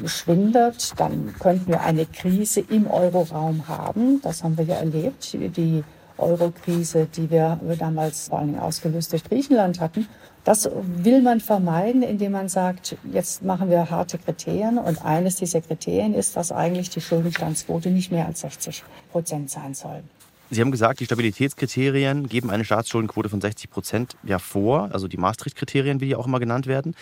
schwindet, 0.05 0.93
dann 0.99 1.35
könnten 1.39 1.69
wir 1.69 1.81
eine 1.81 2.07
Krise 2.07 2.61
im 2.61 2.87
Euroraum 2.87 3.69
haben. 3.69 4.21
Das 4.23 4.43
haben 4.43 4.59
wir 4.59 4.65
ja 4.65 4.77
erlebt, 4.77 5.33
die 5.33 5.85
Euro-Krise, 6.19 7.07
die 7.07 7.31
wir 7.31 7.59
damals 7.79 8.29
vor 8.29 8.41
allem 8.41 8.59
ausgelöst 8.59 9.13
durch 9.13 9.25
Griechenland 9.25 9.81
hatten. 9.81 10.09
Das 10.47 10.71
will 10.73 11.23
man 11.23 11.41
vermeiden, 11.41 12.05
indem 12.05 12.31
man 12.31 12.49
sagt, 12.49 12.97
jetzt 13.12 13.43
machen 13.43 13.69
wir 13.69 13.91
harte 13.91 14.17
Kriterien. 14.17 14.79
Und 14.79 15.05
eines 15.05 15.35
dieser 15.35 15.61
Kriterien 15.61 16.15
ist, 16.15 16.37
dass 16.37 16.53
eigentlich 16.53 16.88
die 16.88 17.00
Schuldenstandsquote 17.00 17.91
nicht 17.91 18.12
mehr 18.12 18.26
als 18.26 18.43
60 18.43 18.85
Prozent 19.11 19.50
sein 19.50 19.75
soll. 19.75 20.05
Sie 20.49 20.61
haben 20.61 20.71
gesagt, 20.71 21.00
die 21.00 21.07
Stabilitätskriterien 21.07 22.29
geben 22.29 22.50
eine 22.50 22.65
Staatsschuldenquote 22.65 23.29
von 23.29 23.41
60 23.41 23.69
Prozent 23.69 24.17
ja 24.23 24.38
vor, 24.38 24.91
also 24.93 25.09
die 25.09 25.17
Maastricht-Kriterien, 25.17 26.00
wie 26.00 26.07
die 26.07 26.15
auch 26.15 26.26
immer 26.26 26.38
genannt 26.38 26.69
werden. 26.69 26.95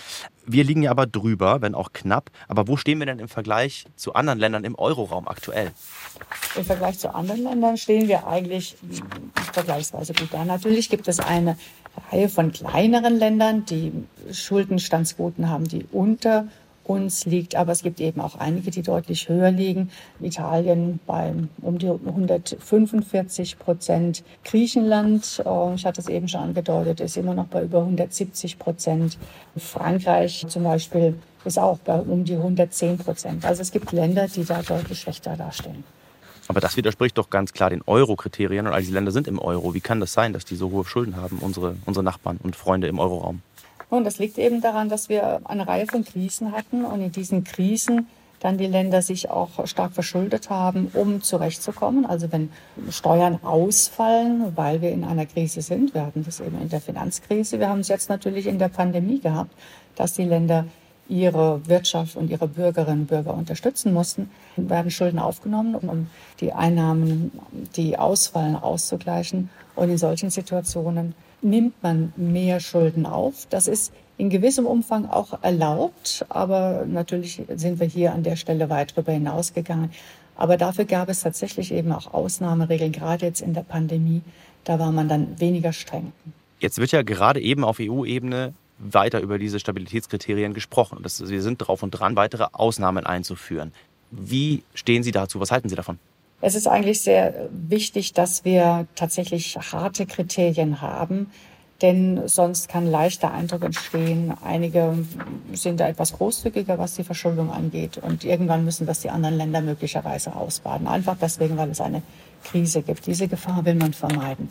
Wir 0.47 0.65
liegen 0.65 0.83
ja 0.83 0.91
aber 0.91 1.07
drüber, 1.07 1.61
wenn 1.61 1.75
auch 1.75 1.93
knapp. 1.93 2.31
Aber 2.49 2.69
wo 2.69 2.77
stehen 2.77 2.99
wir 3.01 3.07
denn 3.07 3.19
im 3.19 3.29
Vergleich 3.29 3.85
zu 3.97 4.15
anderen 4.15 4.39
Ländern 4.39 4.65
im 4.65 4.75
Euroraum 4.77 5.29
aktuell? 5.29 5.73
Im 6.57 6.65
Vergleich 6.65 6.99
zu 6.99 7.15
anderen 7.15 7.43
Ländern 7.43 7.77
stehen 7.77 8.09
wir 8.09 8.27
eigentlich 8.27 8.77
vergleichsweise 9.53 10.15
gut 10.15 10.29
da. 10.33 10.45
Natürlich 10.45 10.89
gibt 10.89 11.07
es 11.09 11.21
eine 11.21 11.59
Reihe 12.11 12.31
von 12.31 12.51
kleineren 12.51 13.19
Ländern, 13.19 13.67
die 13.67 13.93
Schuldenstandsquoten 14.33 15.51
haben, 15.51 15.69
die 15.69 15.87
unter 15.93 16.49
uns 16.85 17.27
liegt. 17.27 17.57
Aber 17.57 17.73
es 17.73 17.83
gibt 17.83 18.01
eben 18.01 18.21
auch 18.21 18.37
einige, 18.37 18.71
die 18.71 18.83
deutlich 18.83 19.29
höher 19.29 19.51
liegen. 19.51 19.91
Italien 20.21 21.01
bei 21.07 21.33
um 21.61 21.79
die 21.79 21.89
145 21.89 23.59
Prozent. 23.59 24.23
Griechenland, 24.45 25.43
äh, 25.45 25.75
ich 25.75 25.87
hatte 25.87 26.01
es 26.01 26.09
eben 26.09 26.29
schon 26.29 26.41
angedeutet, 26.41 27.01
ist 27.01 27.17
immer 27.17 27.35
noch 27.35 27.47
bei 27.47 27.63
über 27.63 27.81
170 27.81 28.59
Prozent. 28.59 29.19
Frankreich 29.57 30.45
zum 30.49 30.65
Beispiel 30.65 31.15
ist 31.45 31.59
auch 31.59 31.79
bei 31.79 31.99
um 31.99 32.25
die 32.25 32.35
110 32.35 32.99
Prozent. 32.99 33.45
Also 33.45 33.63
es 33.63 33.71
gibt 33.71 33.93
Länder, 33.93 34.29
die 34.29 34.45
da 34.45 34.63
deutlich 34.63 35.01
schlechter 35.01 35.37
dastehen. 35.37 35.85
Aber 36.49 36.61
das 36.61 36.77
widerspricht 36.77 37.17
doch 37.17 37.31
ganz 37.31 37.53
klar 37.53 37.71
den 37.71 37.83
Euro-Kriterien 37.87 38.67
und 38.67 38.75
all 38.75 38.81
diese 38.81 38.93
Länder 38.93 39.13
sind 39.13 39.29
im 39.29 39.39
Euro. 39.39 39.75
Wie 39.75 39.81
kann 39.81 40.01
das 40.01 40.13
sein, 40.13 40.33
dass 40.33 40.45
die 40.45 40.57
so 40.57 40.71
hohe 40.71 40.85
Schulden 40.85 41.17
haben, 41.17 41.39
unsere, 41.39 41.77
unsere 41.87 42.05
Nachbarn 42.05 42.39
und 42.43 42.55
Freunde 42.55 42.87
im 42.87 42.99
Euroraum? 42.99 43.41
Und 43.95 44.05
das 44.05 44.19
liegt 44.19 44.39
eben 44.39 44.61
daran, 44.61 44.89
dass 44.89 45.09
wir 45.09 45.41
eine 45.45 45.69
Reihe 45.69 45.87
von 45.87 46.05
Krisen 46.05 46.53
hatten 46.53 46.85
und 46.85 47.01
in 47.01 47.13
diesen 47.13 47.45
Krisen 47.45 48.09
dann 48.41 48.59
die 48.59 48.67
Länder 48.67 49.01
sich 49.01 49.31
auch 49.31 49.67
stark 49.67 49.93
verschuldet 49.93 50.51
haben, 50.51 50.91
um 50.93 51.23
zurechtzukommen. 51.23 52.05
Also 52.05 52.31
wenn 52.31 52.51
Steuern 52.91 53.39
ausfallen, 53.43 54.53
weil 54.57 54.83
wir 54.83 54.91
in 54.91 55.05
einer 55.05 55.25
Krise 55.25 55.63
sind, 55.63 55.95
wir 55.95 56.05
hatten 56.05 56.25
das 56.25 56.41
eben 56.41 56.61
in 56.61 56.69
der 56.69 56.81
Finanzkrise, 56.81 57.59
wir 57.61 57.69
haben 57.69 57.81
es 57.81 57.89
jetzt 57.89 58.11
natürlich 58.11 58.47
in 58.47 58.59
der 58.59 58.69
Pandemie 58.69 59.21
gehabt, 59.21 59.53
dass 59.95 60.13
die 60.13 60.25
Länder 60.25 60.67
ihre 61.09 61.67
Wirtschaft 61.69 62.17
und 62.17 62.31
ihre 62.31 62.49
Bürgerinnen 62.49 63.03
und 63.03 63.07
Bürger 63.07 63.35
unterstützen 63.35 63.93
mussten, 63.93 64.31
werden 64.57 64.91
Schulden 64.91 65.19
aufgenommen, 65.19 65.77
um 65.77 66.09
die 66.41 66.53
Einnahmen, 66.53 67.31
die 67.77 67.97
ausfallen, 67.99 68.57
auszugleichen. 68.57 69.51
Und 69.77 69.91
in 69.91 69.99
solchen 69.99 70.31
Situationen 70.31 71.15
nimmt 71.45 71.83
man 71.83 72.13
mehr 72.17 72.61
Schulden 72.61 73.07
auf. 73.07 73.47
Das 73.51 73.69
ist 73.69 73.93
in 74.17 74.31
gewissem 74.31 74.67
Umfang 74.67 75.07
auch 75.07 75.43
erlaubt, 75.43 76.25
aber 76.29 76.85
natürlich 76.87 77.43
sind 77.55 77.81
wir 77.81 77.87
hier 77.87 78.13
an 78.13 78.23
der 78.23 78.37
Stelle 78.37 78.71
weit 78.71 78.93
darüber 78.93 79.13
hinausgegangen. 79.13 79.91
Aber 80.37 80.57
dafür 80.57 80.85
gab 80.85 81.09
es 81.09 81.21
tatsächlich 81.21 81.73
eben 81.73 81.93
auch 81.93 82.13
Ausnahmeregeln, 82.13 82.93
gerade 82.93 83.27
jetzt 83.27 83.41
in 83.41 83.55
der 83.55 83.63
Pandemie. 83.63 84.23
Da 84.65 84.79
war 84.79 84.91
man 84.91 85.09
dann 85.09 85.39
weniger 85.41 85.73
streng. 85.73 86.13
Jetzt 86.59 86.79
wird 86.79 86.93
ja 86.93 87.03
gerade 87.03 87.41
eben 87.41 87.65
auf 87.65 87.79
EU-Ebene 87.81 88.55
weiter 88.79 89.21
über 89.21 89.39
diese 89.39 89.61
Stabilitätskriterien 89.61 90.55
gesprochen. 90.55 90.99
Das, 91.03 91.29
wir 91.29 91.43
sind 91.43 91.59
drauf 91.59 91.83
und 91.83 91.91
dran, 91.91 92.17
weitere 92.17 92.47
Ausnahmen 92.53 93.07
einzuführen. 93.07 93.73
Wie 94.11 94.63
stehen 94.75 95.03
Sie 95.03 95.13
dazu? 95.13 95.41
Was 95.41 95.51
halten 95.51 95.69
Sie 95.69 95.77
davon? 95.77 95.99
Es 96.41 96.55
ist 96.55 96.67
eigentlich 96.67 97.01
sehr 97.01 97.49
wichtig, 97.51 98.13
dass 98.13 98.45
wir 98.45 98.87
tatsächlich 98.95 99.57
harte 99.57 100.07
Kriterien 100.07 100.81
haben, 100.81 101.31
denn 101.83 102.29
sonst 102.29 102.69
kann 102.69 102.87
leicht 102.87 103.23
der 103.23 103.33
Eindruck 103.33 103.65
entstehen, 103.65 104.33
einige 104.45 105.07
sind 105.53 105.81
da 105.81 105.89
etwas 105.89 106.13
großzügiger, 106.13 106.79
was 106.79 106.95
die 106.95 107.05
Verschuldung 107.05 107.51
angeht 107.51 107.99
und 107.99 108.25
irgendwann 108.25 108.65
müssen 108.65 108.87
das 108.87 109.01
die 109.01 109.11
anderen 109.11 109.37
Länder 109.37 109.61
möglicherweise 109.61 110.37
ausbaden. 110.37 110.87
Einfach 110.87 111.17
deswegen, 111.21 111.57
weil 111.57 111.71
es 111.71 111.81
eine 111.81 112.03
Krise 112.45 112.83
gibt. 112.83 113.07
Diese 113.07 113.27
Gefahr 113.27 113.65
will 113.65 113.75
man 113.75 113.93
vermeiden. 113.93 114.49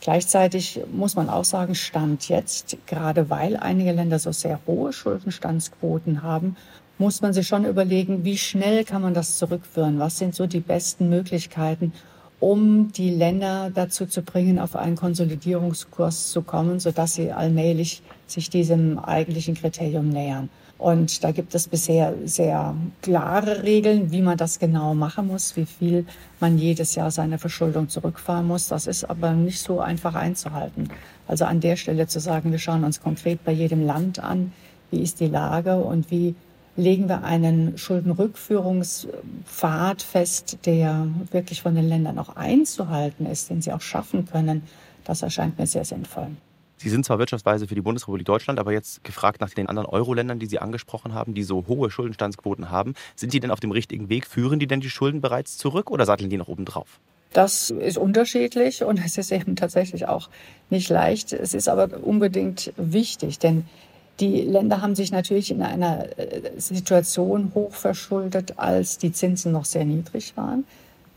Gleichzeitig 0.00 0.80
muss 0.92 1.16
man 1.16 1.28
auch 1.28 1.44
sagen, 1.44 1.74
Stand 1.74 2.28
jetzt, 2.28 2.76
gerade 2.86 3.30
weil 3.30 3.56
einige 3.56 3.92
Länder 3.92 4.18
so 4.18 4.32
sehr 4.32 4.60
hohe 4.66 4.92
Schuldenstandsquoten 4.92 6.22
haben 6.22 6.56
muss 6.98 7.22
man 7.22 7.32
sich 7.32 7.46
schon 7.46 7.64
überlegen, 7.64 8.24
wie 8.24 8.38
schnell 8.38 8.84
kann 8.84 9.02
man 9.02 9.14
das 9.14 9.38
zurückführen? 9.38 9.98
Was 9.98 10.18
sind 10.18 10.34
so 10.34 10.46
die 10.46 10.60
besten 10.60 11.08
Möglichkeiten, 11.08 11.92
um 12.40 12.92
die 12.92 13.10
Länder 13.10 13.70
dazu 13.74 14.06
zu 14.06 14.22
bringen, 14.22 14.58
auf 14.58 14.76
einen 14.76 14.96
Konsolidierungskurs 14.96 16.30
zu 16.30 16.42
kommen, 16.42 16.78
sodass 16.78 17.14
sie 17.14 17.32
allmählich 17.32 18.02
sich 18.26 18.50
diesem 18.50 18.98
eigentlichen 18.98 19.54
Kriterium 19.54 20.08
nähern? 20.08 20.48
Und 20.76 21.22
da 21.22 21.30
gibt 21.30 21.54
es 21.54 21.68
bisher 21.68 22.14
sehr 22.24 22.74
klare 23.00 23.62
Regeln, 23.62 24.10
wie 24.10 24.20
man 24.20 24.36
das 24.36 24.58
genau 24.58 24.92
machen 24.92 25.28
muss, 25.28 25.56
wie 25.56 25.66
viel 25.66 26.04
man 26.40 26.58
jedes 26.58 26.94
Jahr 26.94 27.10
seine 27.10 27.38
Verschuldung 27.38 27.88
zurückfahren 27.88 28.46
muss. 28.46 28.68
Das 28.68 28.86
ist 28.86 29.04
aber 29.04 29.32
nicht 29.32 29.60
so 29.60 29.80
einfach 29.80 30.14
einzuhalten. 30.14 30.88
Also 31.26 31.44
an 31.44 31.60
der 31.60 31.76
Stelle 31.76 32.06
zu 32.06 32.20
sagen, 32.20 32.50
wir 32.50 32.58
schauen 32.58 32.84
uns 32.84 33.00
konkret 33.00 33.44
bei 33.44 33.52
jedem 33.52 33.86
Land 33.86 34.18
an, 34.18 34.52
wie 34.90 35.00
ist 35.00 35.20
die 35.20 35.28
Lage 35.28 35.76
und 35.76 36.10
wie 36.10 36.34
legen 36.76 37.08
wir 37.08 37.24
einen 37.24 37.78
Schuldenrückführungspfad 37.78 40.02
fest, 40.02 40.58
der 40.66 41.08
wirklich 41.30 41.62
von 41.62 41.74
den 41.74 41.88
Ländern 41.88 42.18
auch 42.18 42.36
einzuhalten 42.36 43.26
ist, 43.26 43.50
den 43.50 43.62
sie 43.62 43.72
auch 43.72 43.80
schaffen 43.80 44.26
können. 44.26 44.62
Das 45.04 45.22
erscheint 45.22 45.58
mir 45.58 45.66
sehr 45.66 45.84
sinnvoll. 45.84 46.28
Sie 46.76 46.90
sind 46.90 47.04
zwar 47.04 47.18
wirtschaftsweise 47.18 47.66
für 47.66 47.74
die 47.74 47.80
Bundesrepublik 47.80 48.26
Deutschland, 48.26 48.58
aber 48.58 48.72
jetzt 48.72 49.04
gefragt 49.04 49.40
nach 49.40 49.50
den 49.50 49.68
anderen 49.68 49.88
Euro-Ländern, 49.88 50.38
die 50.38 50.46
Sie 50.46 50.58
angesprochen 50.58 51.14
haben, 51.14 51.32
die 51.32 51.44
so 51.44 51.64
hohe 51.66 51.90
Schuldenstandsquoten 51.90 52.70
haben. 52.70 52.94
Sind 53.16 53.32
die 53.32 53.40
denn 53.40 53.50
auf 53.50 53.60
dem 53.60 53.70
richtigen 53.70 54.08
Weg? 54.08 54.26
Führen 54.26 54.58
die 54.58 54.66
denn 54.66 54.80
die 54.80 54.90
Schulden 54.90 55.20
bereits 55.20 55.56
zurück 55.56 55.90
oder 55.90 56.04
satteln 56.04 56.30
die 56.30 56.36
noch 56.36 56.48
oben 56.48 56.64
drauf? 56.64 57.00
Das 57.32 57.70
ist 57.70 57.96
unterschiedlich 57.96 58.84
und 58.84 59.00
es 59.04 59.18
ist 59.18 59.32
eben 59.32 59.56
tatsächlich 59.56 60.06
auch 60.06 60.28
nicht 60.70 60.88
leicht. 60.88 61.32
Es 61.32 61.54
ist 61.54 61.68
aber 61.68 62.04
unbedingt 62.04 62.72
wichtig, 62.76 63.38
denn 63.38 63.64
die 64.20 64.42
Länder 64.42 64.80
haben 64.80 64.94
sich 64.94 65.10
natürlich 65.10 65.50
in 65.50 65.62
einer 65.62 66.06
äh, 66.18 66.52
Situation 66.56 67.52
hochverschuldet, 67.54 68.58
als 68.58 68.98
die 68.98 69.12
Zinsen 69.12 69.52
noch 69.52 69.64
sehr 69.64 69.84
niedrig 69.84 70.36
waren. 70.36 70.64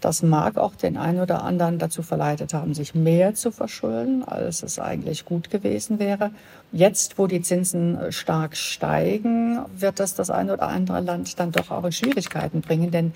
Das 0.02 0.22
mag 0.22 0.58
auch 0.58 0.76
den 0.76 0.96
einen 0.96 1.20
oder 1.20 1.44
anderen 1.44 1.80
dazu 1.80 2.04
verleitet 2.04 2.54
haben, 2.54 2.76
sich 2.76 2.94
mehr 2.94 3.34
zu 3.34 3.52
verschulden, 3.52 4.24
als 4.24 4.62
es 4.62 4.78
eigentlich 4.78 5.26
gut 5.26 5.50
gewesen 5.50 5.98
wäre. 5.98 6.30
Jetzt, 6.72 7.18
wo 7.18 7.26
die 7.26 7.42
Zinsen 7.42 7.98
stark 8.12 8.56
steigen, 8.56 9.60
wird 9.76 10.00
das 10.00 10.14
das 10.14 10.30
eine 10.30 10.54
oder 10.54 10.68
andere 10.68 11.00
Land 11.00 11.40
dann 11.40 11.52
doch 11.52 11.72
auch 11.72 11.84
in 11.84 11.92
Schwierigkeiten 11.92 12.62
bringen, 12.62 12.92
denn 12.92 13.12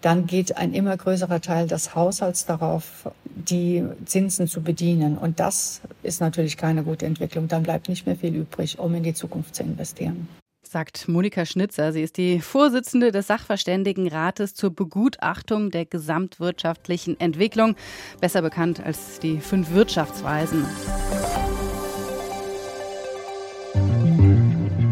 dann 0.00 0.26
geht 0.26 0.56
ein 0.56 0.74
immer 0.74 0.96
größerer 0.96 1.40
Teil 1.40 1.66
des 1.66 1.94
Haushalts 1.94 2.46
darauf, 2.46 3.10
die 3.24 3.84
Zinsen 4.04 4.46
zu 4.46 4.62
bedienen. 4.62 5.18
Und 5.18 5.40
das 5.40 5.80
ist 6.02 6.20
natürlich 6.20 6.56
keine 6.56 6.84
gute 6.84 7.06
Entwicklung. 7.06 7.48
Dann 7.48 7.62
bleibt 7.62 7.88
nicht 7.88 8.06
mehr 8.06 8.16
viel 8.16 8.34
übrig, 8.34 8.78
um 8.78 8.94
in 8.94 9.02
die 9.02 9.14
Zukunft 9.14 9.54
zu 9.54 9.62
investieren. 9.62 10.28
Sagt 10.62 11.08
Monika 11.08 11.46
Schnitzer. 11.46 11.92
Sie 11.92 12.02
ist 12.02 12.18
die 12.18 12.40
Vorsitzende 12.40 13.10
des 13.10 13.26
Sachverständigenrates 13.26 14.54
zur 14.54 14.70
Begutachtung 14.70 15.70
der 15.70 15.86
gesamtwirtschaftlichen 15.86 17.18
Entwicklung, 17.18 17.74
besser 18.20 18.42
bekannt 18.42 18.84
als 18.84 19.18
die 19.18 19.40
fünf 19.40 19.72
Wirtschaftsweisen. 19.72 20.66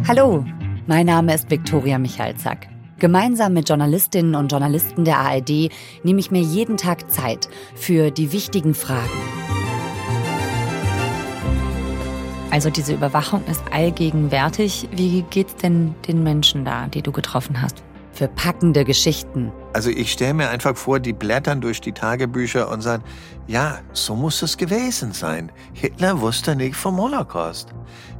Hallo, 0.08 0.44
mein 0.86 1.06
Name 1.06 1.34
ist 1.34 1.50
Viktoria 1.50 1.98
Michalzack. 1.98 2.68
Gemeinsam 2.98 3.52
mit 3.52 3.68
Journalistinnen 3.68 4.34
und 4.34 4.50
Journalisten 4.50 5.04
der 5.04 5.18
ARD 5.18 5.70
nehme 6.02 6.18
ich 6.18 6.30
mir 6.30 6.40
jeden 6.40 6.78
Tag 6.78 7.10
Zeit 7.10 7.46
für 7.74 8.10
die 8.10 8.32
wichtigen 8.32 8.74
Fragen. 8.74 9.10
Also 12.50 12.70
diese 12.70 12.94
Überwachung 12.94 13.44
ist 13.50 13.62
allgegenwärtig. 13.70 14.88
Wie 14.92 15.20
geht's 15.28 15.56
denn 15.56 15.94
den 16.08 16.22
Menschen 16.22 16.64
da, 16.64 16.86
die 16.86 17.02
du 17.02 17.12
getroffen 17.12 17.60
hast? 17.60 17.82
Für 18.12 18.28
packende 18.28 18.86
Geschichten. 18.86 19.52
Also 19.74 19.90
ich 19.90 20.12
stelle 20.12 20.32
mir 20.32 20.48
einfach 20.48 20.74
vor, 20.74 20.98
die 20.98 21.12
blättern 21.12 21.60
durch 21.60 21.82
die 21.82 21.92
Tagebücher 21.92 22.70
und 22.70 22.80
sagen, 22.80 23.04
ja, 23.46 23.80
so 23.92 24.16
muss 24.16 24.40
es 24.40 24.56
gewesen 24.56 25.12
sein. 25.12 25.52
Hitler 25.74 26.18
wusste 26.22 26.56
nicht 26.56 26.76
vom 26.76 26.96
Holocaust. 26.96 27.74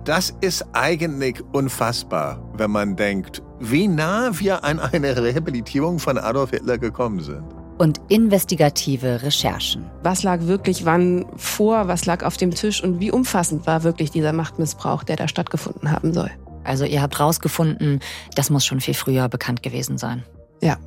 Das 0.04 0.35
ist 0.42 0.66
eigentlich 0.75 1.42
unfassbar, 1.52 2.47
wenn 2.59 2.73
man 2.73 2.95
denkt, 2.95 3.42
wie 3.60 3.88
nah 3.88 4.30
wir 4.38 4.64
an 4.64 4.80
eine 4.80 5.16
Rehabilitierung 5.16 5.98
von 5.98 6.18
Adolf 6.18 6.50
Hitler 6.50 6.78
gekommen 6.78 7.20
sind 7.20 7.44
und 7.78 8.00
investigative 8.08 9.22
Recherchen. 9.22 9.84
Was 10.02 10.22
lag 10.22 10.42
wirklich 10.42 10.84
wann 10.84 11.26
vor, 11.36 11.88
was 11.88 12.06
lag 12.06 12.25
auf 12.25 12.36
dem 12.36 12.52
Tisch 12.52 12.82
und 12.82 13.00
wie 13.00 13.10
umfassend 13.10 13.66
war 13.66 13.82
wirklich 13.82 14.10
dieser 14.10 14.32
Machtmissbrauch, 14.32 15.04
der 15.04 15.16
da 15.16 15.28
stattgefunden 15.28 15.90
haben 15.90 16.12
soll. 16.12 16.30
Also 16.64 16.84
ihr 16.84 17.02
habt 17.02 17.20
rausgefunden, 17.20 18.00
das 18.34 18.50
muss 18.50 18.64
schon 18.64 18.80
viel 18.80 18.94
früher 18.94 19.28
bekannt 19.28 19.62
gewesen 19.62 19.98
sein. 19.98 20.25
Ja. 20.62 20.78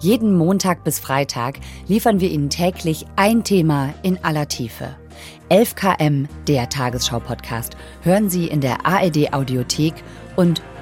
Jeden 0.00 0.34
Montag 0.34 0.82
bis 0.82 0.98
Freitag 0.98 1.58
liefern 1.86 2.20
wir 2.20 2.30
Ihnen 2.30 2.48
täglich 2.48 3.04
ein 3.16 3.44
Thema 3.44 3.92
in 4.02 4.24
aller 4.24 4.48
Tiefe. 4.48 4.96
11 5.50 5.74
km, 5.74 6.28
der 6.48 6.70
Tagesschau-Podcast, 6.70 7.76
hören 8.02 8.30
Sie 8.30 8.46
in 8.46 8.62
der 8.62 8.86
ARD 8.86 9.34
Audiothek 9.34 9.92
und 10.36 10.62